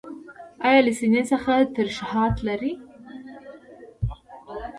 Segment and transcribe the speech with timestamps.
[0.67, 2.71] ایا له سینې څخه ترشحات لرئ؟